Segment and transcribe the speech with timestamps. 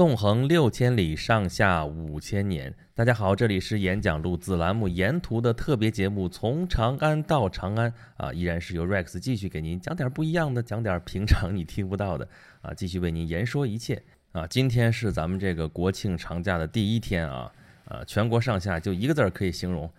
[0.00, 2.74] 纵横六千里，上下五千年。
[2.94, 12.26] 大家好，这里是演讲录子栏目沿途的特别节目，从长安到长安啊，依然是由 Rex 继续给您讲点不一样的，讲点平常你听不到的
[12.62, 14.02] 啊，继续为您言说一切
[14.32, 14.46] 啊。
[14.46, 17.52] 今天是咱们这个国庆长假的第一天啊，
[17.84, 19.92] 啊，全国上下就一个字儿可以形容，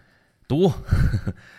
[0.47, 0.68] 堵，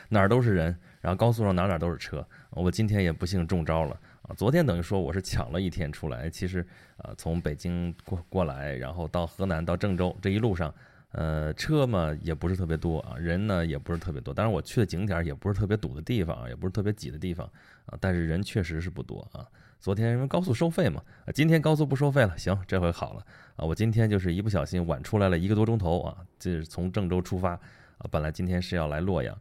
[0.09, 2.27] 哪儿都是人，然后高速上哪哪都是车。
[2.51, 3.97] 我今天也不幸中招了。
[4.23, 6.65] 啊，昨天等于说我是抢了一天出来，其实
[6.97, 10.73] 啊，从北京过过来，然后到河南到郑州这一路上，
[11.11, 17.45] 呃，车嘛也不是特别多啊，人呢也不是特别多，当然我去的景点也不是特别堵的地方，也不是特别挤的地方
[17.87, 19.45] 啊，但是人确实是不多啊。
[19.81, 21.03] 昨天因为高速收费嘛，
[21.35, 23.27] 今天高速不收费了，行，这回好了
[23.57, 27.55] 啊，我今天就是一不小心晚出来了一个多钟头啊，这是从郑州出发
[27.99, 29.37] 啊，本来今天是要来洛阳，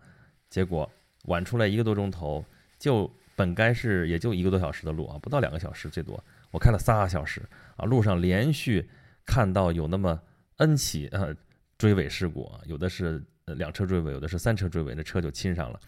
[0.49, 0.91] 结果
[1.25, 2.43] 晚出来一个多钟头
[2.79, 3.07] 就。
[3.41, 6.23] 本该是也就一个多小时的路啊，不到两个小时最多。
[6.51, 7.41] 我开了仨小时
[7.75, 8.87] 啊，路上连续
[9.25, 10.21] 看到有那么
[10.57, 11.35] N 起呃
[11.79, 15.79] 追尾事故啊，有的是两车追尾，有的是三车追尾，那车就亲上了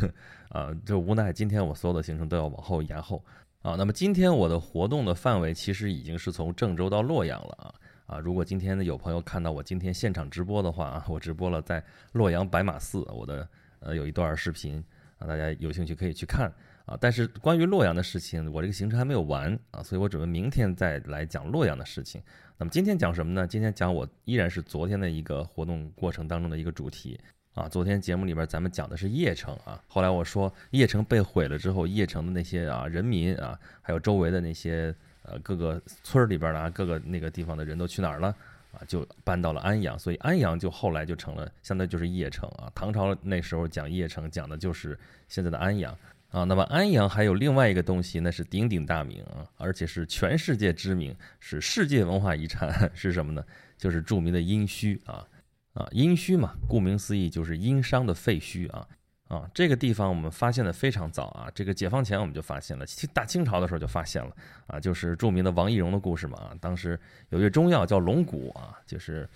[0.50, 0.70] 啊。
[0.84, 3.24] 就无奈今天我所有的行程都要往后延后
[3.62, 3.74] 啊。
[3.78, 7.74] 那么今天我的活动的范围其实已经是从郑州到洛阳了啊
[8.06, 8.18] 啊。
[8.18, 13.48] 如果今天呢有朋友看到我今天现场直播的话啊，我直播了在洛阳白马寺我的
[13.80, 14.84] 呃有一段视频
[15.18, 16.52] 啊，大家有兴趣可以去看。
[16.88, 22.22] 啊，但是关于洛阳的事情，我这个行程还没有完啊，所以我准备明天再来讲洛阳的事情。
[22.56, 23.46] 那么今天讲什么呢？
[23.46, 27.20] 今天讲我依然是昨天的一个活动过程当中的一个主题
[27.52, 27.68] 啊。
[27.68, 38.34] 昨天节目里边咱们讲的是邺城啊，后来我说邺城被毁了之后，邺城的那些啊人民啊，还有周围的那些呃各个村里边的啊各个那个地方的人都去哪儿了
[38.72, 38.80] 啊？
[38.88, 42.72] 就搬到了安阳，所以安阳就后来就成了相当于就是邺城啊。
[42.74, 45.94] 唐朝那时候讲邺城讲的就是现在的安阳。
[46.30, 53.42] 啊，那么安阳还有另外一个东西，那是鼎鼎大名啊，而且是全世界知名，是世界文化遗产，是什么呢？
[53.78, 55.26] 就是著名的殷墟啊
[55.72, 58.86] 啊，殷墟嘛，顾名思义就是殷商的废墟啊
[59.28, 62.84] 啊，这个地方我们发现的非常早啊，这个解放前我们就发现了，
[63.14, 64.30] 大清朝的时候就发现了
[64.66, 67.00] 啊，就是著名的王懿荣的故事嘛啊，当时
[67.30, 69.26] 有一个中药叫龙骨啊，就是。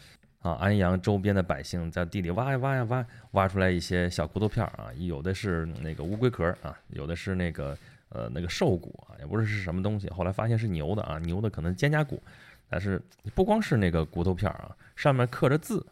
[0.43, 10.11] 啊，安阳周边的百姓在地里挖呀挖呀挖，挖出来一些小骨头片儿啊，有的是那个乌龟壳啊，有的是那个呃那个兽骨啊，也不知道是什么东西。
[10.11, 12.21] 后来发现是牛的啊，牛的可能肩胛骨，
[12.69, 13.01] 但是
[13.35, 15.87] 不光是那个骨头片儿啊，上面刻着字，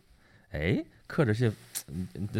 [0.50, 1.50] 哎，刻着些，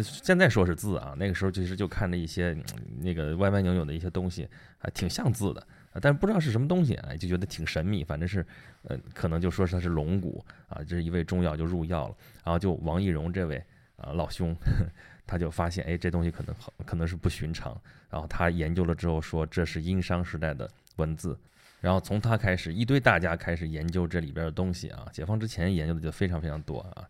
[0.01, 2.57] 现在说是字啊，那个时候其实就看着一些
[2.99, 4.47] 那个歪歪扭扭的一些东西，
[4.77, 5.67] 还挺像字的。
[6.01, 8.01] 但是不知道是什么东西啊，就觉得挺神秘。
[8.03, 8.45] 反正是，
[8.83, 10.81] 呃，可能就说是它是龙骨啊。
[10.83, 13.61] 这是一味中药就入药了，然后就王懿荣这位
[13.97, 14.55] 啊老兄，
[15.27, 17.79] 他就发现哎这东西可能好，可能是不寻常。
[18.09, 21.37] 然后他研究了之后说这是殷商时代的文字。
[21.81, 25.07] 然后从他开始，一堆大家开始研究这里边的东西啊。
[25.11, 27.03] 解放之前研究的就非常非常多啊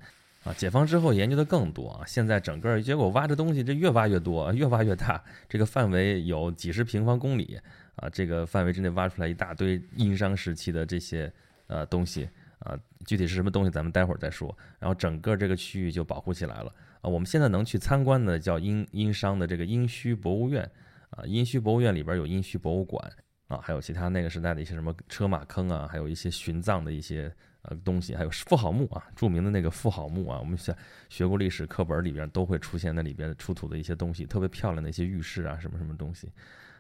[0.44, 2.04] 啊，解放之后研究的更多啊。
[2.06, 7.60] 现在整个结果挖这东西这越挖越多，越挖越大，这个范围有几十平方公里。
[7.98, 11.32] 啊，这个范围之内挖出来一大堆殷商时期的这些
[11.68, 12.28] 呃东西
[12.60, 12.76] 啊，
[13.06, 14.58] 具体是什么东西，咱们待会儿再说。
[14.80, 17.10] 然后整个这个区域就保护起来了啊。
[17.10, 20.64] 我们现在能去参观的叫殷殷商的这个殷墟博物院
[21.12, 23.12] 啊，殷墟博物院里边有殷墟博物馆
[23.52, 27.32] 啊，还有其他那个时代的一些什么车马坑啊，还有一些殉葬的一些
[27.64, 30.76] 呃东西，还有妇好墓啊，著名的那个妇好墓啊，我们学
[31.10, 36.32] 学过历史课本里边都会出现那里边出土的一些东西，特别漂亮的一些玉饰啊，什么什么东西。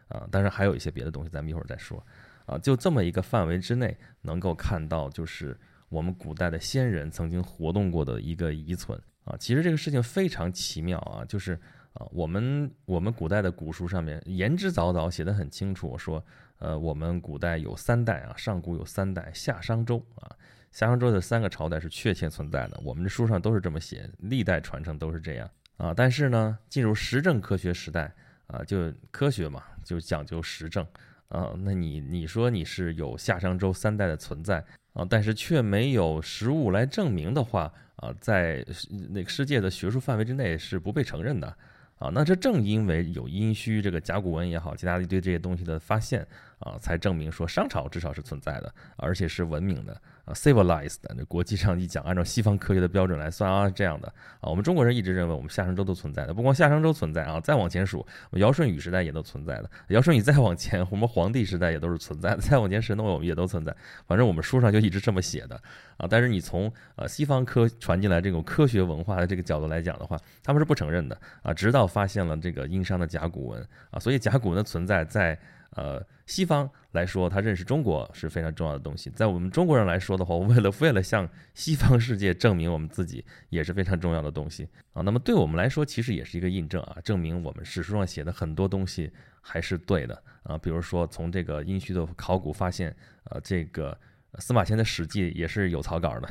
[0.07, 2.05] 啊，当然还有一些别的东西，咱们一会儿再说。
[2.45, 8.99] 啊，就这么一个范围之内，能够看到就是我们古代的先人曾经活动过的一个遗存。
[9.23, 11.53] 啊，其实这个事情非常奇妙啊，就是
[11.93, 16.21] 啊，我们我们古代的古书上面言之凿凿写的很清楚，说
[16.61, 20.31] 呃，我们古代有三代啊，上古有三代，夏商周啊，
[20.72, 25.94] 夏商周的三个朝代是确切存在的，我们的书上都是这么写，历代传承都是这样啊。
[25.94, 28.09] 但是呢，进入实证科学时代。
[28.47, 30.85] 啊，就科学嘛，就讲究实证
[31.29, 31.53] 啊。
[31.59, 34.61] 那你你说你是有夏商周三代的存在
[34.91, 38.61] 啊，但是却没有实物来证明的话啊，在
[39.09, 41.47] 那个世界的学术范围之内是不被承认的
[41.96, 42.09] 啊。
[42.13, 46.28] 那这正因为有殷墟这个甲骨文也好，其他一堆这些东西的发现
[46.61, 49.99] 啊，才证明说商朝至少是存在的，而且是文明的。
[50.23, 54.08] 啊，civilized，那国际上一讲，按照西方科学的标准来算啊，这样的
[54.40, 63.75] 啊，我们中国人一直认为我们夏商周都存在的，不光夏商周存在啊，再往前数，尧舜禹时代也都存在的，尧舜禹再往前，我们黄帝时代也都是存在的，再往前神农我们也都存在，
[64.05, 65.59] 反正我们书上就一直这么写的
[65.97, 66.05] 啊。
[66.08, 75.35] 但是你从呃西方科传进来这种科学文化的这个角度来讲的话，他们是不承认的啊，直到发现了这个殷商的甲骨文啊，所以甲骨文的存在在。
[75.76, 79.09] 呃西方来说，他认识中国是非常重要的东西。
[79.12, 85.02] 在我们中国人来说的话，为了为了向西方世界证明我们自己，也是非常重要的东西啊。
[85.02, 90.58] 那么对我们来说，其实也是一个印证啊，证明我们史书上写的很多东西还是对的啊。
[90.58, 92.96] 比如说从这个殷墟的考古发现，
[93.26, 93.97] 呃，这个。
[94.39, 96.29] 司马迁的《史记》也是有草稿的，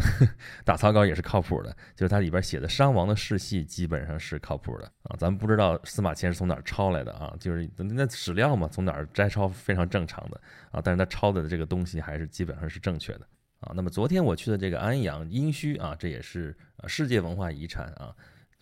[0.65, 5.15] 打草稿也是靠谱的，就是它里边写的商王的世系基本上是靠谱的啊。
[5.19, 10.81] 咱们不知道司马迁是从哪儿抄来的啊，就是那史料嘛，从哪儿摘抄非常正常的啊。
[10.83, 13.21] 但是他抄的这个东西还是基本上是正确的
[13.61, 13.73] 啊。
[13.77, 16.57] 那么昨天我去的这个安阳殷墟啊，这也是
[16.87, 18.15] 世界文化遗产啊，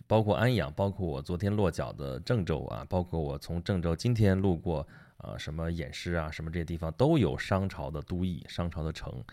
[0.05, 4.85] 包括安阳，包括我昨天落脚的郑州啊，包括我从郑州今天路过。
[5.19, 9.23] 啊，什么偃师啊，什么这些地方都有商朝的都邑、商朝的城，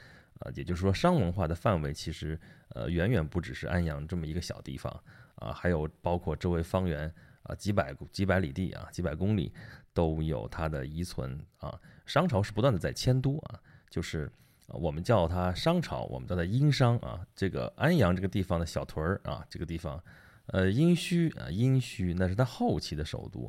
[0.41, 2.39] 呃，也就是说商文化的范围其实
[2.71, 4.93] 呃远远不只是安阳这么一个小地方
[5.37, 7.13] 啊，还有包括周围方圆
[7.45, 9.53] 啊几百几百里地啊几百公里
[9.95, 11.81] 都有它的遗存啊。
[12.05, 14.31] 商朝是不断的在迁都啊，就是
[14.67, 17.25] 我们叫它商朝，我们叫它殷商啊。
[17.35, 20.03] 这个安阳这个地方的小屯儿啊，这个地方，
[20.47, 23.49] 呃，殷墟啊，殷墟那是它后期的首都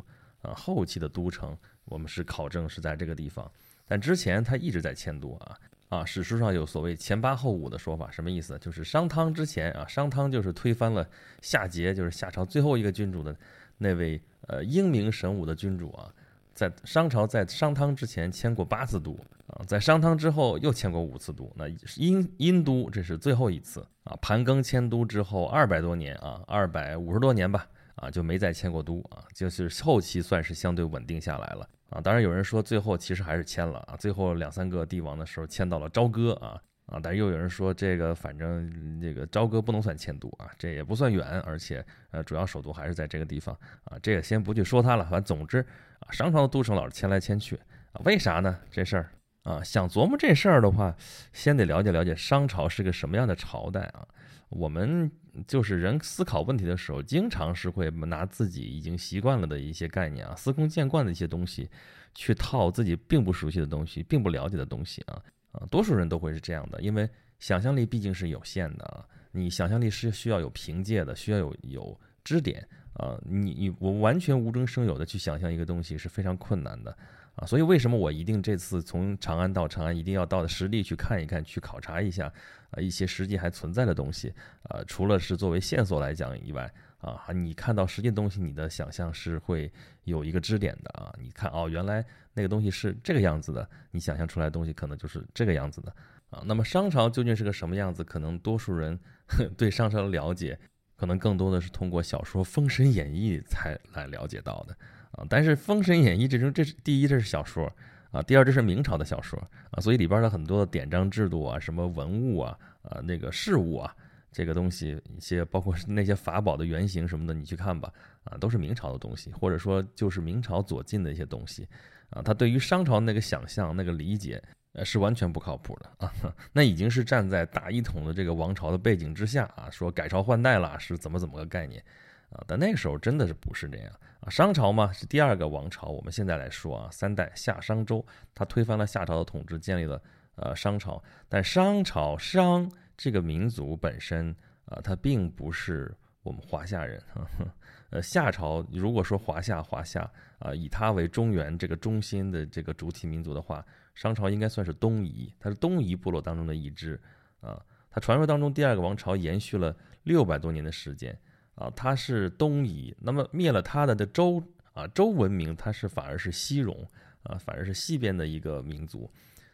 [0.56, 1.58] 后期的都城。
[1.86, 3.50] 我们是考证是在这个地方，
[3.88, 5.58] 但之前他一直在迁都啊
[5.88, 8.60] 啊，史书上有所谓前八后五的说法，什么意思？
[8.60, 11.08] 就是商汤之前啊，商汤就是推翻了
[11.42, 13.34] 夏桀，就是夏朝最后一个君主的
[13.78, 16.12] 那位呃英明神武的君主啊，
[16.54, 19.18] 在商朝在商汤之前迁过八次都
[19.48, 27.66] 啊，在商汤之后又迁过五次都，那殷殷都这是最后一次啊，盘庚迁都之后二百多年啊，二百五十多年吧
[27.98, 31.70] 啊，就没再迁过都啊，就是后期算是相对稳定下来了。
[31.90, 45.60] 啊，当然有人说最后其实还是迁了啊，最后两三个帝王的时候迁到了朝歌啊啊，但是又有人说这个反正这个朝歌不能算迁都啊，这也不算远，而且呃主要首都还是在这个地方啊，这个先不去说它了，反正总之
[46.00, 47.56] 啊，商朝的都城老是迁来迁去
[47.94, 48.60] 啊，为啥呢？
[48.70, 49.10] 这事儿
[49.44, 50.94] 啊，想琢磨这事儿的话，
[51.32, 54.06] 先得了解了解商朝是个什么样的朝代啊。
[54.50, 55.12] 我们
[55.46, 61.70] 就是人思考问题的时候，经常是会拿自己已经习惯了的一些概念啊，司空见惯的一些东西，
[62.16, 65.22] 去套自己并不熟悉的东西，并不了解的东西啊
[65.52, 67.08] 啊，多数人都会是这样的，因为
[67.40, 76.98] 想象力毕竟是有限的啊，你想象力是需要有凭借的，需要有有支点啊，你你我完全无中生有的去想象一个东西是非常困难的。
[77.38, 82.31] 啊，所以为什么我一定这次从长安到长安，一定要到实地去看一看，去考察一下
[82.72, 89.72] 啊一些实际还存在的东西啊，除了是作为线索来讲以外啊，你看到实际东西，你的想象是会
[90.04, 91.13] 有一个支点的啊。
[91.22, 92.04] 你看哦，原来
[92.34, 95.95] 那个东西是这个样子的，你想象出来的东西可能就是这个样子的
[96.31, 96.42] 啊。
[96.44, 98.04] 那么商朝究竟是个什么样子？
[98.04, 99.00] 可能多数人
[99.56, 100.60] 对商朝的了解，
[100.95, 104.75] 可能更多的是通过小说《封神演义》才来了解到的。
[105.18, 107.66] 啊，但是《封神演义》这种，这是第一，这是小说
[108.12, 109.38] 啊；第二，这是明朝的小说
[109.72, 113.94] 啊，所以里边的很多的典章制度啊，什么文物啊，啊，那个事物啊，
[114.31, 117.92] 这个东西，一些包括那些法宝的原型什么的，你去看吧，
[118.25, 121.68] 啊，都是明朝的东西，或者说就是明朝左近的一些东西
[122.12, 122.22] 啊。
[122.22, 124.42] 他对于商朝那个想象、那个理解，
[124.74, 126.13] 呃，是完全不靠谱的啊。
[126.54, 131.84] 那已经是站在大一统的这个王朝的背景之下啊，说改朝换代了，是怎么怎么个概念？
[132.29, 134.29] 啊，但那个时候真的是不是这样啊？
[134.29, 140.01] 商朝嘛是第二个王朝，我们现在来说啊，三代夏商周，他推翻了夏朝的统治，建立了
[140.35, 141.01] 呃商朝。
[141.29, 144.35] 但商朝商这个民族本身
[144.65, 147.01] 啊，它并不是我们华夏人。
[147.91, 150.01] 呃，夏朝如果说华夏华夏
[150.39, 153.65] 啊，以它为中原这个中心的这个主体民族的话，
[153.96, 157.00] 商朝应该算是东夷，它是东夷部落当中的一支
[157.39, 157.63] 啊。
[157.89, 161.17] 它传说当中第二个王朝延续了六百多年的时间。
[161.58, 164.42] 啊，他是东夷，那么灭了他的的周
[164.74, 166.88] 啊，周文明，它是反而是西戎
[167.24, 169.10] 啊，反而是西边的一个民族，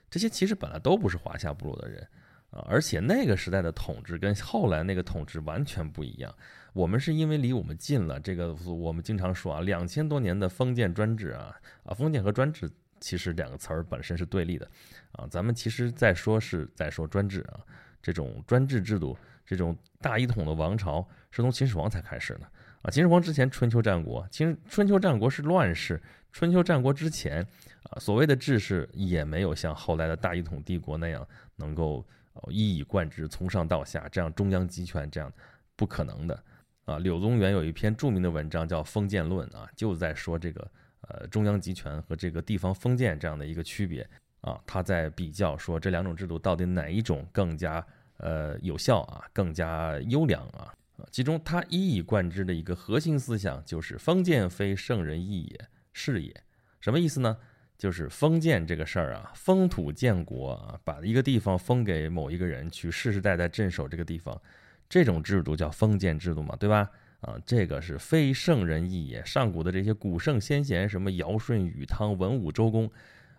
[0.09, 2.05] 这些其实本来都不是华夏部落的人
[2.49, 6.35] 啊，而且那个时代的统治跟后来那个统治完全不一样。
[6.73, 11.55] 我们是因为离我们近了，这个我们经常说啊，两千多年的封建专制啊
[11.85, 12.69] 啊，封建和专制
[12.99, 14.69] 其实两个词儿本身是对立的
[15.13, 17.63] 啊，咱们其实在说是在说专制啊，
[18.01, 19.17] 这种专制制度。
[19.45, 22.45] 这种大一统的王朝是从秦始皇才开始的
[22.83, 22.91] 啊！
[22.91, 25.99] 秦始皇之前春秋战国，秦春秋战国是乱世，
[26.31, 27.41] 春秋战国之前
[27.89, 32.05] 啊，所谓的治世也没有像后来的大一统帝国那样能够
[32.49, 35.33] 一以贯之，从上到下这样中央集权，这样
[35.75, 36.43] 不可能的
[36.85, 36.99] 啊！
[36.99, 40.71] 柳宗元有一篇著名的文章叫《封建论》啊，就在说这个
[41.01, 44.07] 呃中央集权和这个地方封建这样的一个区别
[44.41, 47.83] 啊，他在比较说这两种制度到底哪一种更加。
[48.17, 56.43] 呃，有效啊，更加优良啊啊其中他一以贯之的一个核心思想就是“封建非圣人意也，是也”。
[56.79, 57.37] 什么意思呢？
[57.77, 64.39] 就是封建这个事儿啊，封土建国啊，把一个地方封给某一个人去世世代代镇守这个地方，
[64.87, 66.89] 这种制度叫封建制度嘛，对吧？
[67.21, 69.25] 啊，这个是非圣人意也。
[69.25, 72.89] 上古的这些古圣先贤，什么尧舜禹汤文武周公，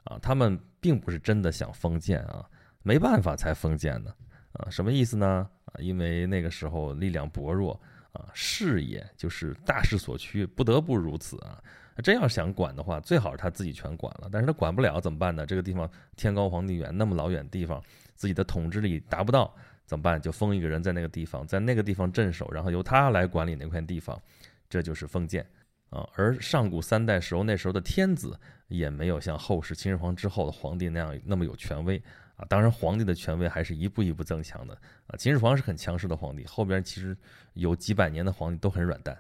[0.05, 2.45] 啊，他们并不是真的想封建啊，
[2.83, 4.15] 没办法才封建的。
[4.55, 5.49] 啊什么意思呢？
[5.67, 7.81] 啊，因为那个时候力量薄弱
[8.13, 11.63] 啊，势也就是大势所趋，不得不如此啊。
[12.03, 14.29] 真要想管的话，最好是他自己全管了。
[14.33, 15.47] 但是他管不了怎么办呢？
[15.47, 17.81] 这个地方天高皇帝远，那么老远地方，
[18.17, 19.55] 自己的统治力达不到。
[19.87, 20.19] 怎么办？
[20.19, 24.19] 就封一个人在那个地方，在那个地方镇守，然后由他来管理那块地方，
[24.67, 25.47] 这就是封建
[25.91, 26.09] 啊。
[26.15, 28.35] 而上古三代时候，那时候的天子
[28.69, 32.03] 也没有像后世秦始皇之后的皇帝那样那么有权威
[32.37, 32.45] 啊。
[32.49, 34.75] 当然，皇帝的权威还是一步一步增强的
[35.07, 35.17] 啊。
[35.17, 37.17] 秦始皇是很强势的皇帝，后边其实
[37.55, 39.17] 有几百年的皇帝都很软蛋，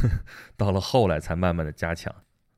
[0.56, 2.14] 到了后来才慢慢的加强。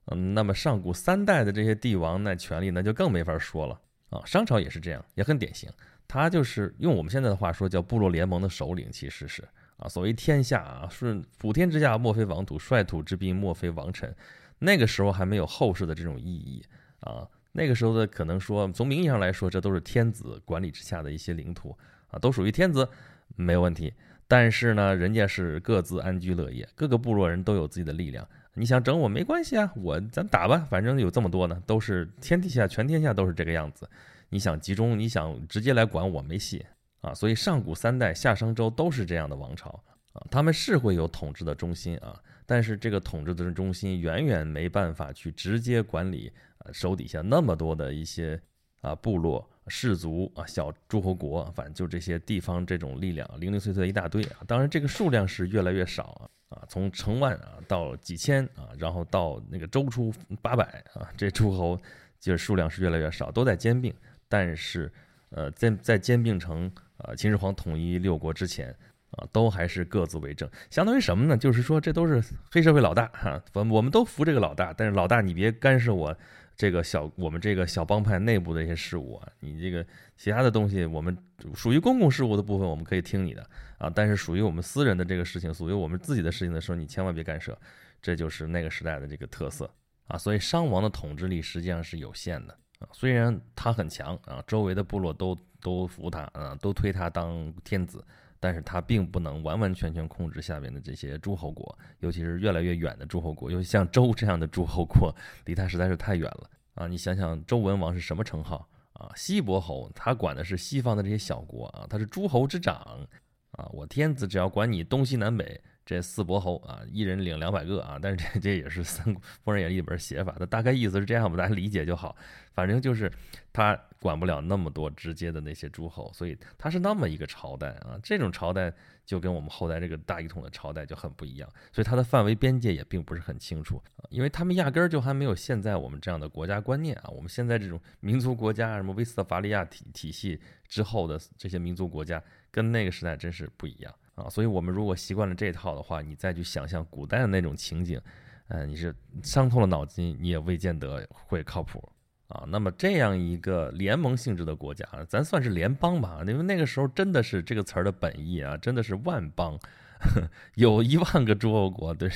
[0.07, 4.23] 嗯，那么上古三代的这些帝王，那权力那就更没法说了啊。
[4.25, 5.71] 商朝也是这样，也很典型。
[6.09, 14.13] 他就是用我们现在的话说，叫部落联盟的首领，其实是啊，所谓天下啊，是普天之下莫非王土，率土之滨莫非王臣。
[14.59, 16.63] 那个时候还没有后世的这种意义
[16.99, 21.77] 啊，那个时候的可能说，从名义上来说，这都是天子管理之下的一些领土
[22.09, 22.89] 啊，都属于天子，
[23.37, 23.93] 没有问题。
[24.29, 28.27] 但是呢，人家是各自安居乐业，各个部落人都有自己的力量。
[28.55, 33.89] 你想整我没关系啊，我咱打吧，反正有这么多呢，都是天底下全天下都是这个样子。
[34.29, 36.65] 你想集中，你想直接来管我没戏
[37.01, 37.13] 啊！
[37.13, 39.71] 所以上古三代夏商周都是这样的王朝
[40.13, 42.15] 啊，他们是会有统治的中心啊，
[42.51, 48.41] 但是这个统治的中心远远没办法去直接管理啊手底下那么多的一些
[48.81, 54.39] 啊部落氏族啊小诸侯国，反正就这些地方这种力量零零碎碎一大堆啊。
[54.49, 56.03] 当然这个数量是越来越少
[56.49, 60.65] 啊啊，从成万啊到几千啊，然后到那个周初八百
[60.95, 61.81] 啊，这诸侯
[62.19, 63.95] 就是数量是越来越少，都在兼并。
[64.29, 64.93] 但是，
[65.29, 68.75] 呃，在在兼并成呃秦始皇统一六国之前，
[69.13, 71.37] 啊，都还是各自为政，相当于什么呢？
[71.37, 76.17] 就是说这都是黑社会老大哈，我我们都服这个老大，但是老大你别干涉我
[76.57, 79.85] 这个小我们这个小帮派内部的一些事务啊，你这个
[80.17, 81.17] 其他的东西我们
[81.55, 83.45] 属于公共事务的部分我们可以听你的
[83.79, 87.59] 啊，但是属于我们私人的这个事情，属于我们自己的事情的时候，你千万别干涉，
[88.03, 89.69] 这就是那个时代的这个特色
[90.07, 92.89] 啊，所以商王的统治力实际上是有限的啊。
[92.93, 98.05] 虽然他很强啊，周围的部落都都服他啊，都推他当天子，
[98.41, 106.89] 但是他并不能完完全全控制下面的这些诸侯国，尤其是越来越远的诸侯国，尤其像周这样的诸侯国，离他实在是太远了啊！
[106.89, 109.13] 你想想，周文王是什么称号啊？
[109.15, 113.07] 西伯侯，他管的是西方的这些小国啊，他是诸侯之长
[113.53, 115.61] 啊，我天子只要管你东西南北。
[115.91, 122.15] 这四伯侯啊，一人领两百个啊，但是这 这也是《三国演义》里边写法，的，大概意思是这样吧，大家理解就好。
[122.53, 123.11] 反正就是
[123.53, 127.99] 他管不了那么多直接的那些诸侯，所以他是那么一个朝代啊。
[128.05, 128.73] 这种朝代
[129.05, 137.09] 就跟我们后代这个大一统的朝代就很不一样，所以它的范围边界也并不是很清楚，因为他们压根儿就还没有现在我们这样的国家观念啊。
[137.09, 143.93] 我们现在这种民族国家，什么威斯特伐利亚体体系之后的这些民族国家，跟那个时代真是不一样。
[144.21, 148.01] 啊，所以我们如果习惯了这套的话，你再去想象古代的那种情景，
[148.49, 151.89] 呃，你是伤透了脑筋，你也未见得会靠谱
[152.29, 152.45] 啊。
[152.49, 159.59] 那么这样一个联盟性质的国家，咱算是联邦吧，因为那个时候真的是这个词儿的本意啊，真的是万邦，
[160.57, 162.09] 有一万个诸侯国，对，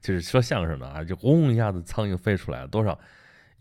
[0.00, 2.98] 就是说相声的啊，就轰一下子苍蝇飞出来了，多少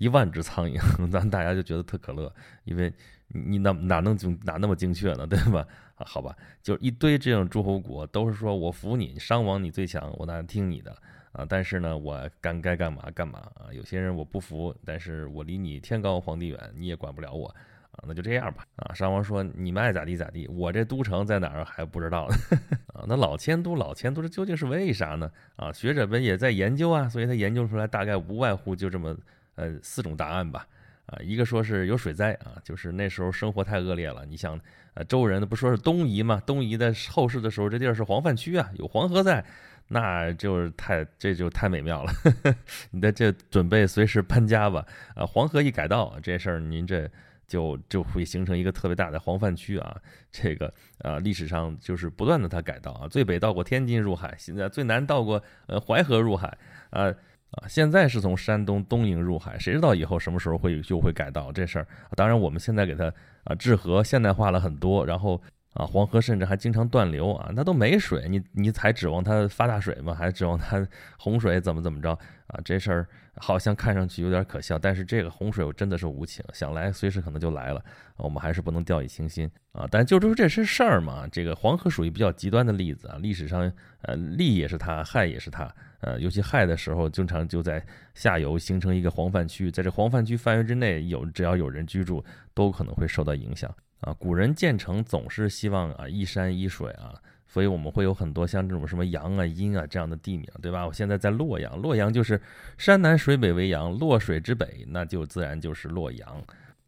[0.01, 0.79] 一万只苍蝇，
[1.11, 2.91] 咱大家就觉得特可乐，因为
[3.27, 5.59] 你哪哪能精哪那么精确呢， 对吧？
[5.93, 10.91] 啊好吧，就一堆这种诸侯国，都是说我服你，商王你最强，我当然听你的
[11.33, 11.45] 啊。
[11.47, 13.69] 但是呢，我干该干嘛干嘛啊。
[13.71, 17.47] 有些人我不服，但是我离你天高皇帝远，你也管不了我
[17.91, 18.03] 啊。
[18.07, 18.91] 那就这样吧啊。
[18.95, 22.35] 商王说你们爱咋地咋地，我这都城在哪儿还不知道呢
[22.95, 23.05] 啊。
[23.07, 25.31] 那老迁都老迁都，这究竟是为啥呢？
[25.57, 29.15] 啊，学者们也在研究啊，所以他研究出来大概无外乎就这么
[29.61, 30.67] 呃四种答案吧。
[31.07, 34.25] 啊，一个说是有水灾啊，就是那时候生活太恶劣了。
[34.25, 34.57] 你想，
[34.93, 36.41] 呃，周人不说是东夷嘛？
[36.45, 39.43] 东夷的后世的时候，这地儿是黄泛区啊，有黄河在，
[39.89, 42.13] 那就是太这就太美妙了。
[42.91, 44.85] 你的这准备随时搬家吧。
[45.13, 47.09] 啊，黄河一改道，这事儿您这
[47.45, 49.97] 就就会形成一个特别大的黄泛区啊。
[50.31, 56.57] 这个啊，历史上就是不断的它改道啊，最北到过天津入海，现在最南到过呃淮河入海
[56.91, 57.13] 啊。
[57.51, 61.87] 啊，现在是从山东东营入海，谁知道以后什么时候会就会改道这事儿？
[62.15, 63.11] 当然，我们现在给它
[63.43, 65.41] 啊治河现代化了很多，然后
[65.73, 70.13] 啊黄河甚至还经常断流啊，那都没水，你你才指望它发大水吗？
[70.13, 70.87] 还指望它
[71.19, 72.17] 洪水怎么怎么着
[72.51, 77.81] 啊，这事儿好像看上去有点可笑，但是这个洪水真的是无情，想来随时可能就来了，
[78.17, 79.87] 我们还是不能掉以轻心啊。
[79.89, 87.81] 但就是说这是事儿嘛，这个黄河属于比较极端的例子啊，历史上呃利也是它，害也是它，呃，尤其害的时候，经常就在
[88.13, 92.21] 下游形成一个黄泛区，在这黄泛区范围之内，有只要有人居住，
[92.53, 94.13] 都可能会受到影响啊。
[94.15, 97.15] 古人建城总是希望啊依山依水啊。
[97.53, 100.87] 所以我们会有很多像这种什么阳啊、阴啊这样的地名，对吧？
[100.87, 102.41] 我现在在洛阳，洛阳就是
[102.77, 106.41] 山南水北为阳，洛水之北，那就自然就是洛阳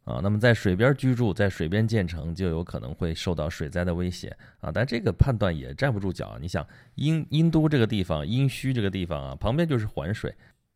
[0.05, 0.21] 啊。
[0.23, 4.71] 那么在水边居住，在水边建成，就有可能会受到水灾的威胁啊。
[4.73, 6.37] 但这个判断也站不住脚。
[6.39, 6.65] 你想，
[6.95, 10.33] 殷殷都这个地方，殷墟这个地方啊，旁边就是环水，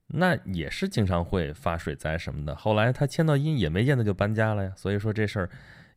[0.07, 2.53] 那也是经常会发水灾什么的。
[2.53, 4.73] 后来他迁到殷，也没见他就搬家了呀。
[4.75, 5.49] 所以说这事儿。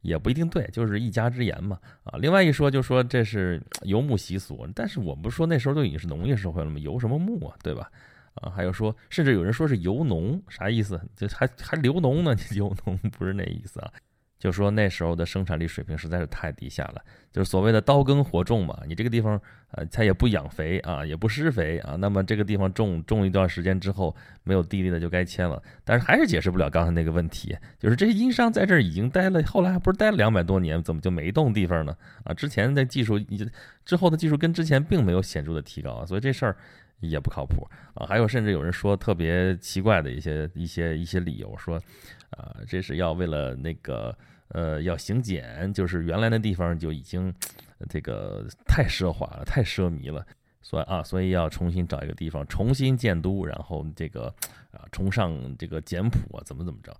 [0.02, 6.78] 也不一定对，就是一家之言嘛，啊，另外一说就说这是游牧习俗，但是我们不说那时候就已经是农业社会了吗？
[6.78, 7.90] 游什么牧啊，对吧？
[8.35, 11.00] 啊，还有说，甚至有人说是游农，啥意思？
[11.16, 12.35] 就还还流农呢？
[12.54, 13.92] 游农不是那意思啊。
[14.40, 18.76] 就说那时候的生产力水平实在是太低下了，就是所谓的刀耕火种嘛。
[18.87, 19.38] 你这个地方，
[19.73, 21.94] 呃，它也不养肥啊，也不施肥啊。
[21.97, 25.62] 那么这个地方种种一段时间之后，没有地力的就该迁了。
[25.85, 31.94] 但是还是解释不了刚才那个问题，就是这些殷商在这儿已经待了，后来还不是待了两百多年，怎么就没动地方呢？
[32.25, 33.47] 啊，之前的技术，你
[33.85, 36.56] 之后的技术跟之前并没有显著的提高，所以这事儿
[37.00, 38.07] 也不靠谱啊。
[38.07, 41.76] 还有甚至有人说特别奇怪的一些一些一些理由，说，
[42.30, 44.16] 啊，这是要为了那个。
[44.52, 47.33] 呃，要行简，就是原来那地方就已经
[47.88, 50.26] 这个太奢华了，太奢靡了，
[50.61, 54.26] 所以啊，所以要重新找一个地方重新建都，然后这个
[54.73, 56.92] 啊崇尚这个简朴啊，怎么怎么着，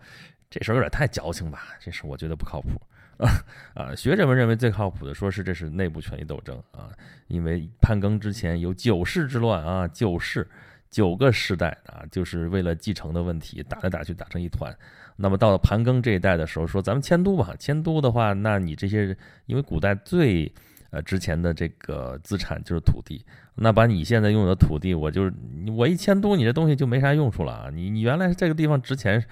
[0.49, 1.77] 这事儿有点太矫情吧？
[1.81, 2.81] 这事我觉得不靠谱
[3.21, 3.95] 啊 啊！
[3.95, 6.89] 学者们认为最靠谱的，说是这是内部权力斗争啊，
[7.29, 10.49] 因为潘庚之前有九世之乱啊，九世
[10.91, 14.75] 九个世代啊，就是为了继承的问题打来打去打成一团。
[15.17, 17.55] 那么到了盘庚这一代的时候，说咱们迁都吧。
[17.59, 20.51] 迁都的话，那你这些，因为古代最
[20.91, 23.23] 呃值钱的这个资产就是土地，
[23.55, 25.33] 那把你现在拥有的土地，我就是
[25.77, 27.71] 我一迁都，你这东西就没啥用处了啊。
[27.71, 29.23] 你你原来这个地方值钱，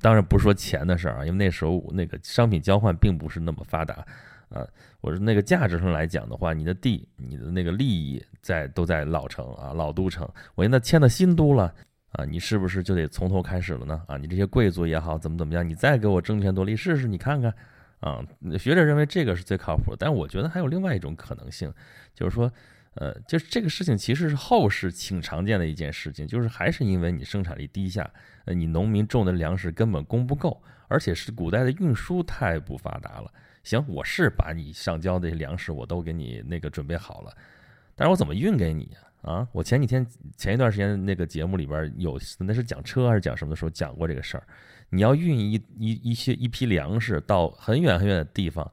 [0.00, 4.04] 当然不是说钱的事儿啊，因为那时候那个商品交换并不是那么发达
[4.48, 4.66] 啊。
[5.00, 11.72] 我说那个价值上来讲的话，你的地，你的那个利益在都在老城啊，老都城，我现在迁到新都了。
[12.12, 14.02] 啊，你是不是就得从头开始了呢？
[14.08, 17.54] 啊，你这些贵族也好，怎么怎么样，你再给我争权夺利试试，你看看。
[18.00, 18.20] 啊，
[18.58, 21.72] 学者认为这个是最靠谱，但我觉得还有另外一种可能性，
[22.14, 22.50] 就是说，
[22.94, 28.10] 呃，就是这个事情其实是后世挺常见的一件事情，就是还是因为你生产力低下，
[28.46, 33.32] 呃，你农民种的粮食根本供不够，而且是古代的运输太不发达了。
[33.62, 37.36] 行，我是把你上交的粮食我都给你那个准备好了，
[37.94, 38.98] 但是我怎么运给你呀？
[39.22, 44.42] 啊，我前几天前一段时间那个节目里边有，那是讲车还是讲什么的时候讲过这个事儿。
[44.88, 48.72] 你要运一一一些一批粮食到很远很远的地方，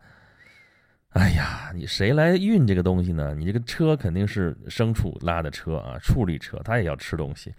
[1.11, 3.33] 哎呀，你谁来运这个东西呢？
[3.33, 7.51] 你这个车肯定是牲畜拉的车啊，畜力车，它也要吃东西。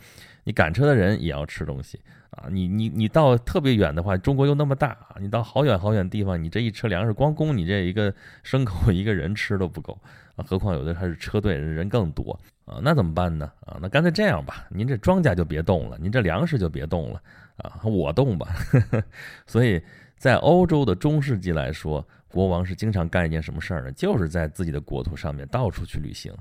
[0.44, 1.98] 你赶车的人也要吃东西
[2.30, 2.46] 啊。
[2.50, 9.98] 你你你到特别远的话，中国又那么大啊，你到好远好远的地方，你这一车粮食光供你这一个牲口一个人吃都不够
[10.36, 12.38] 啊，何况有的还是车队人更多。
[12.64, 13.50] 啊，那怎么办呢？
[13.60, 17.20] 啊，那干脆这样吧，您这庄稼就别动了，您这粮食就别动了
[17.56, 18.46] 啊，我动吧。
[19.46, 19.82] 所以
[20.18, 23.92] 在欧洲的中世纪来说，国王是经常干一件什么事儿呢？
[23.92, 26.32] 就是在自己的国土上面到处去旅行。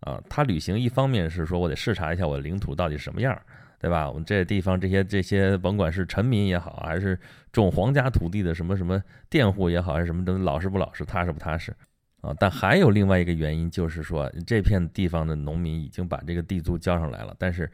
[0.00, 3.40] 啊，他旅行一方面是说我得视察一下我的领土到底什么样，
[3.78, 4.08] 对吧？
[4.08, 7.18] 我们这地方这些这些，甭管是臣民也好，还是
[7.52, 11.72] 种皇家土地的什么什么佃户也好，还是什么的，老实不老实，踏实不踏实。
[12.20, 17.70] 啊，但还有另外一个原因，就是说这片地方的农民已经把这个地租交上来了，但是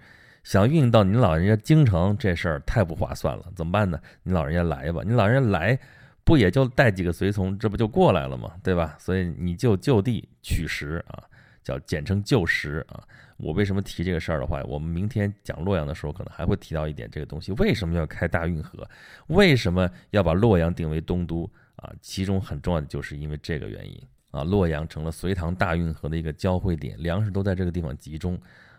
[0.48, 4.00] 想运到您老人家京城这事儿太不划算了，怎么办呢？
[4.22, 5.78] 您老人家来吧，您老人家来，
[6.24, 8.52] 不也就带几个随从，这不就过来了吗？
[8.62, 8.96] 对吧？
[8.98, 11.22] 所以你就就地取食啊，
[11.62, 13.04] 叫简称就食啊。
[13.37, 18.88] 我为什么提这个事儿的话，我们明天讲洛阳的时候，可能还会提到一点这个东西，为什么要开大运河？
[19.26, 21.44] 为什么要把洛阳定为东都
[21.76, 21.92] 啊？
[22.00, 24.02] 其中很重要的就是因为这个原因。
[24.30, 28.38] 啊，洛阳成了隋唐大运河的一个交汇点，粮食都在这个地方集中，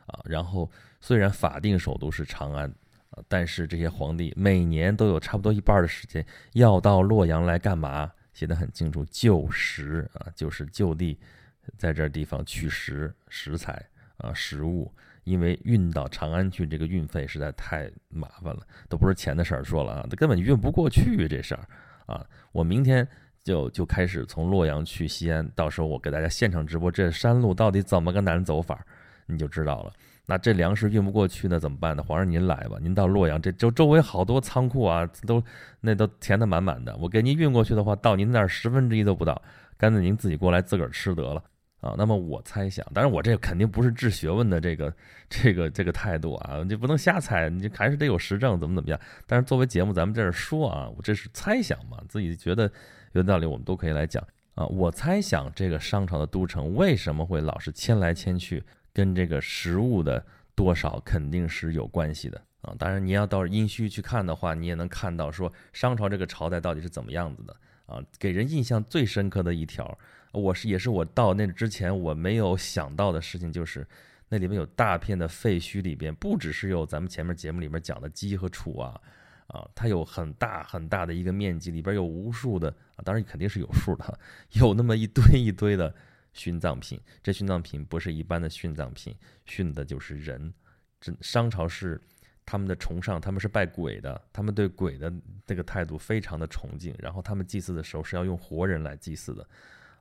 [0.10, 0.70] 啊，然后
[1.00, 2.70] 虽然法定首都是长安，
[3.12, 8.12] 啊，但是这些皇帝每年都有差不多一半的时间要到洛阳来干嘛？
[8.34, 11.18] 写的很清楚，就食啊，就是就地
[11.78, 13.84] 在这地方取食食材
[14.18, 14.92] 啊，食物，
[15.24, 21.68] 因为运到长安去，这个运费实在太麻烦了，都不是钱的事儿，说了啊，根本运不过去这事儿
[22.06, 23.08] 啊，我明天。
[23.42, 28.86] 就就开始从洛阳去西安，到时候我给大家现场直播这山路到底怎么个难走法，
[29.30, 29.94] 你就知道了。
[30.26, 32.04] 那这粮食运不过去，那怎么办呢？
[32.04, 35.44] 皇上您来吧，您到洛阳，这周周围好多仓库啊，都
[35.82, 36.96] 那都填的满满的。
[36.98, 39.42] 我给您运过去的话，到您那儿十分之一都不到，
[39.76, 41.44] 干脆您自己过来自个儿吃得了
[41.82, 41.96] 啊。
[41.98, 44.94] 那么我猜想，当然我这肯定不是治学问的这个
[45.28, 49.00] 这个这个态度啊，你不能瞎猜，你还是得有实证，怎么怎么样。
[49.26, 52.72] 但是作为节目，咱们在这说啊，我这是猜想嘛，自己觉得
[53.14, 54.64] 有道理，我们都可以来讲啊。
[54.68, 58.64] 我猜想这个商朝的都城为什么会老是迁来迁去？
[59.00, 60.22] 跟这个食物的
[60.54, 62.76] 多少肯定是有关系的啊！
[62.78, 68.04] 当然，你要到殷墟去看的话，你也能看到说商朝这个朝代到底是怎么样子的啊！
[68.20, 69.98] 给人印象最深刻的一条，
[70.34, 73.88] 我是也是我到那之前我没有想到的事情，就是
[74.28, 79.00] 那里面有大片的废墟，里边不只是有咱们前面节目里面讲的鸡和楚啊
[79.48, 84.20] 啊，它有很大很大的一个面积，里边有无数的，当然肯定是有数的，
[84.60, 85.96] 有那么一堆一堆的。
[86.34, 89.16] 殉葬品，这殉葬品不是一般的殉葬品，
[89.46, 90.54] 殉的就是人。
[91.02, 92.00] 这商朝是
[92.46, 95.14] 他们的崇尚，他们是拜鬼的，他们对鬼的
[95.46, 96.96] 这个态度非常的崇敬。
[97.00, 99.48] 然后他们祭祀的时候是要用活人来祭祀的。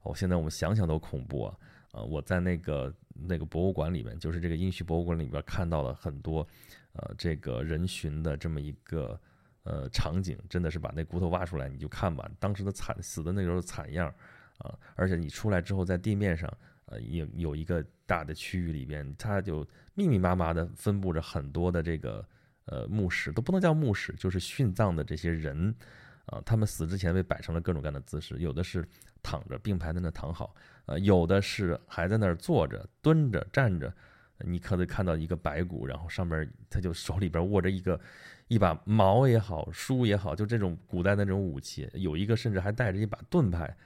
[0.03, 1.57] 哦，现在我们想想都恐怖啊！
[1.93, 6.47] 啊，我在那个那个博物馆里面，就是这个殷墟博物馆里边看到了很多，
[6.93, 9.21] 呃，这个人殉的这么一个
[9.62, 14.12] 呃场景，真的是把那骨头挖出来你就看吧，当时的惨死的那时候惨样。
[14.59, 16.53] 啊，而且你出来之后，在地面上，
[16.87, 22.27] 呃，有有一个大的区域里边，它就密密麻麻的分布着很多的这个
[22.64, 25.75] 呃墓室，都不能叫墓室，就是殉葬的这些人，
[26.27, 28.85] 啊，他们死之前被摆成了各种各样的姿势，有的是
[29.23, 30.55] 躺着并排在那躺好，
[30.87, 33.92] 呃，有的是还在那儿坐着、蹲着、站着，
[34.38, 38.01] 你可能看到一个白骨，然后上面他就手里边握着一个
[38.49, 43.77] 一把矛也好，书也好，就这种古代的那种武器，有一个甚至还带着一把盾牌。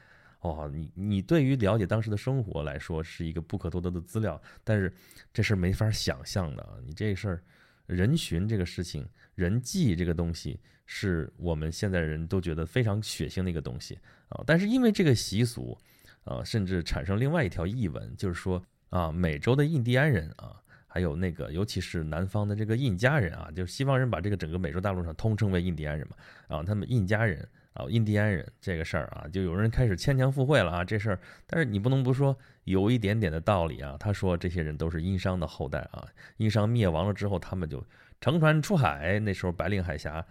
[0.42, 4.92] 哦，你你对于了解当时的生活来说是一个不可多得的资料，但是
[5.32, 6.74] 这事儿没法想象的啊。
[6.84, 7.42] 你这事儿，
[7.86, 13.96] 人寻这个事情，人际这个东西，是我们现在人都觉得非常血腥的一个东西
[14.30, 14.42] 啊。
[14.44, 15.78] 但是因为这个习俗，
[16.24, 26.16] 啊，甚至产生另外一条译文，就是说啊，美洲的印第安人啊，还有那个尤其是南方的这个印加人啊，就是西方人把这个整个美洲大陆上通称为印第安人嘛，
[26.48, 27.48] 啊，他们印加人。
[27.74, 33.96] 啊，印第安人这个事儿啊，就有人开始牵强附会了啊，这事儿，但是你不能不说有一点点的道理啊。
[33.98, 36.06] 他说这些人都是殷商的后代啊，
[36.36, 37.84] 殷商灭亡了之后，他们就
[38.20, 40.24] 乘船出海，那时候白令海峡，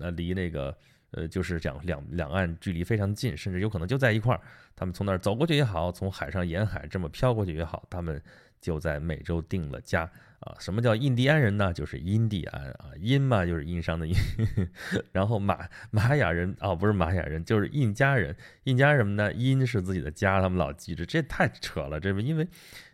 [0.00, 0.76] 呃，离那个
[1.12, 4.40] 呃，就是讲两两岸距离非常近，甚至有可能就在一块儿，
[4.74, 8.20] 他们从那儿走过去也好，从海上沿海这么飘过去也好，他们
[8.60, 10.10] 就在美洲定了家。
[10.40, 11.70] 啊，什么叫印第安人呢？
[11.70, 14.14] 就是印第安啊，印嘛就是印商的印，
[15.12, 18.34] 然后玛玛雅人啊，不是玛雅人，就是印加人。
[18.64, 19.30] 印加什么呢？
[19.34, 22.00] 印是自己的家，他们老记着，这太扯了。
[22.00, 22.48] 这不因为，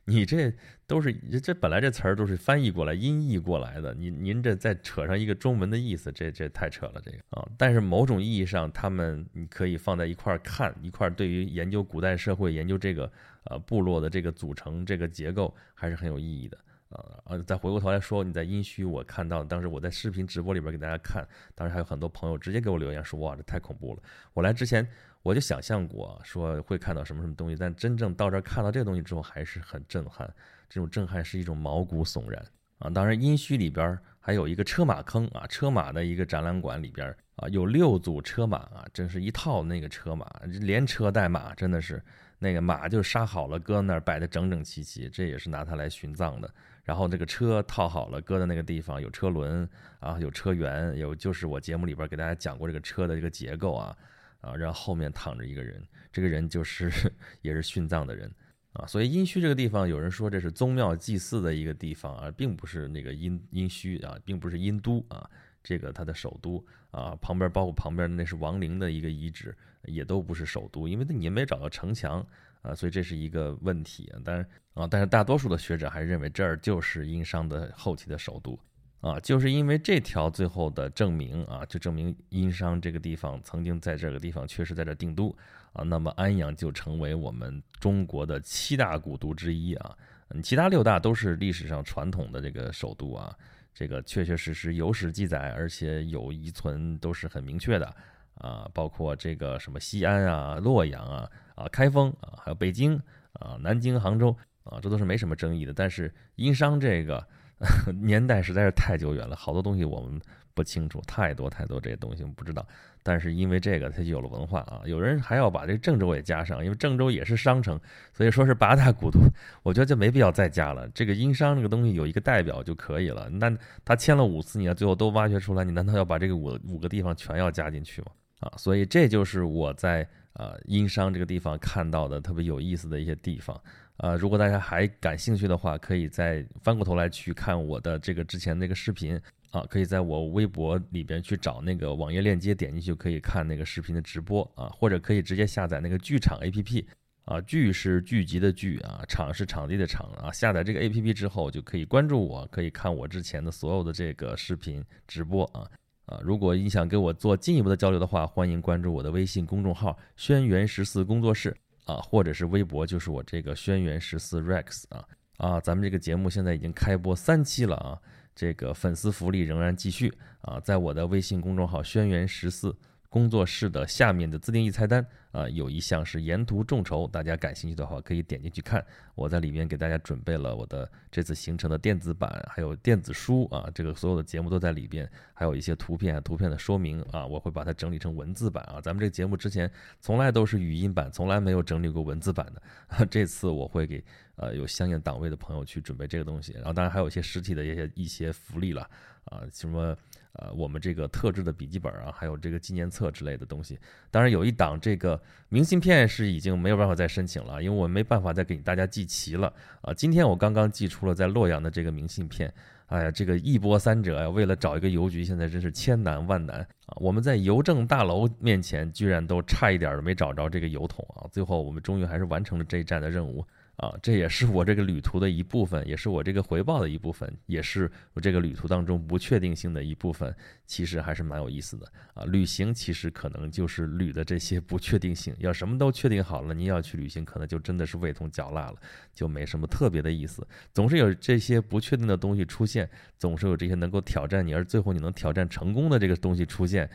[0.07, 0.53] 你这
[0.87, 7.47] 都是这本来这词儿都是翻译过来音译过来的，您您这再扯上一个中文的意思，这这太扯了这个啊。
[7.59, 13.11] 但是某种意义上，他们你可以放在一块儿看，一块儿对于研究古代社会、研究这个
[13.45, 16.57] 呃部落的这个组成、这个结构，还是很有意义的。
[16.91, 24.03] 呃呃，再回过头来说，你在阴虚，我看到当时我在视频直播里边给大家看，当时还有很多朋友直接给我留言说，哇，这太恐怖了。
[24.33, 24.87] 我来之前
[25.23, 30.33] 我就想象过说会看到什么什么东西，但真正到这儿看到这个东西之后，还是很震撼。
[30.69, 32.45] 这种震撼是一种毛骨悚然
[32.79, 32.91] 啊。
[32.91, 42.03] 当然，殷墟里边还有一个车马坑啊，车马的一个展览馆里边啊，有六组车马啊，真是一套那个车马，连车带马，真的是
[42.39, 46.53] 那个马就杀好了，搁那儿摆的整整齐齐，这也是拿它来殉葬的。
[46.83, 53.97] 然后这个车套好了，搁在那个地方，有车轮啊，有车辕，有就是我节目里边给大家讲过这个车的这个结构啊，
[54.41, 56.91] 啊，然后后面躺着一个人，这个人就是
[57.43, 58.33] 也是殉葬的人
[58.77, 65.29] 啊，所以殷墟这个地方，有人说这是宗庙祭祀的一个地方啊，并不是那个殷殷墟啊，并不是殷都啊，
[65.63, 72.27] 这个它的首都啊，旁边包括旁边的那是王陵的一个遗址，也都不是首都，因为你也没找到城墙。
[72.63, 78.59] 啊，所以这是一个问题啊，但是啊，但是大多数的学者还认为这儿就是殷商的后期的首都
[79.01, 85.33] 啊，就是因为这条最后的证明啊，就证明殷商这个地方曾经在这个地方确实在这定都
[85.77, 89.97] 啊，那么安阳就成为我们中国的七大古都之一啊，
[90.29, 93.35] 嗯，其他六大都是历史上传统的这个首都啊，
[93.75, 97.95] 这个确确实实有史记载，而且有遗存都是很明确的。
[98.37, 102.95] 啊，包括这个什么西安啊、洛阳啊、啊开封啊，还有北京
[103.33, 105.73] 啊、南京、杭州啊，这都是没什么争议的。
[105.73, 107.27] 但是殷商这个
[108.03, 110.21] 年代实在是太久远了，好多东西我们
[110.57, 112.67] 不清楚，太多太多这些东西不知道。
[113.03, 114.81] 但是因为这个，它就有了文化啊。
[114.87, 117.79] 有人还要把这郑州也加上，因为郑州也是商城，
[118.13, 119.21] 所以说是八大古都。
[119.63, 120.89] 我觉得就没必要再加了。
[120.89, 123.29] 这个殷商这个东西有一个代表就可以了。
[123.29, 128.09] 那他签了五次，你要最后都挖掘出来，你难道要把这个五五个地方全要加进去吗？
[128.41, 133.61] 啊，所以这就是我在呃殷商这个地方看到的特别有意思的一些地方。
[133.99, 139.21] 呃，如果大家还感兴趣的话，可以再翻过头来去看我的这个之前那个视频。
[139.51, 146.85] 啊，可以在我微博里边去找那个网页链接，点进去就可以看那个视频的直播啊，或者可以直接下载那个剧场 APP
[147.25, 150.31] 啊，剧是剧集的剧啊，场是场地的场啊。
[150.31, 155.69] 下载这个 APP 之后，就可以关注我，可以看我之前的所有的这个视频直播啊
[156.05, 156.21] 啊。
[156.23, 161.57] 如果你想跟我做进一步的交流的话，欢迎关注我的微信公众号“轩辕十四工作室”
[161.87, 165.05] 啊，或者是微博，就是我这个轩辕十四 Rex 啊
[165.39, 165.61] 啊。
[165.61, 167.99] 咱们这个节目现在已经开播三期了啊。
[168.37, 170.13] 这个粉丝福利仍然继续。
[170.43, 172.77] 啊，在我的微信公众号“轩辕十四
[173.17, 175.03] 工作室”的下面的自定义菜单
[175.33, 178.85] 啊，有一项是沿途众筹，大家感兴趣的话可以点进去看。
[179.15, 188.83] 我在里面给大家准备了我的这次行程的电子版，还有电子书啊，这个所有的节目都在里边，还有一些图片啊、图片的说明啊，我会把它整理成文字版啊。
[188.83, 194.05] 咱们这个节目之前从来都是语音版，从来没有整理过文字版的， 这次我会给。
[194.37, 198.83] 呃，有相应档位的朋友去准备这个东西，然后当然还有一些实体的一些一些福利了
[199.25, 199.97] 啊，什么
[200.39, 203.79] 呃，我们这个特制的笔记本啊，还有这个纪念册之类的东西。
[204.11, 209.95] 当然有一档这个明信片是已经没有办法再申请了，因为我没办法再给大家寄齐了啊。
[209.95, 212.53] 今天我刚刚寄出了在洛阳的这个明信片，
[212.87, 216.97] 哎呀，这个一波三折呀，为了找一个邮局，现在真是千难万难啊。
[217.01, 223.45] 我们在邮政大楼面前居然都差一点没找着这个邮筒啊，最后我们终于还是完成了这一站的任务。
[223.77, 230.35] 啊，这也是我这个旅途的一部分，也是我这个回报的一部分，也是我这个旅途当中不确定性的一部分。
[230.65, 232.25] 其实还是蛮有意思的啊！
[232.25, 235.35] 旅行其实可能就是旅的这些不确定性。
[235.39, 238.77] 要什么都确定好了，你要去旅行，可能就真的是味同嚼蜡了，
[239.13, 240.47] 就没什么特别的意思。
[240.73, 246.89] 总是有这些不确定的东西出现，总是有这些能够挑战你，而最后你能挑战成功的这个东西出现，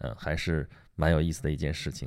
[0.00, 2.06] 嗯，还是蛮有意思的一件事情。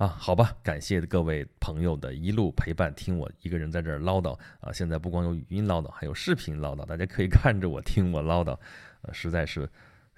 [0.00, 4.72] 啊，好吧，感谢各位朋友的一路陪伴，听我一个人在这儿唠叨啊。
[4.72, 8.58] 现在不光有语音唠叨，还有视频唠叨，大家可以看着我听我唠叨，
[9.02, 9.68] 呃，实在是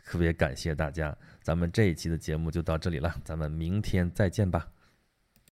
[0.05, 1.12] 特别感谢大家。
[1.42, 4.68] 咱们这一期的节目就到这里了，咱们明天再见吧。